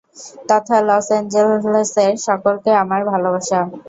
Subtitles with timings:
[0.49, 3.59] তথা লস এঞ্জেলেসের সকলকে আমার ভালবাসা।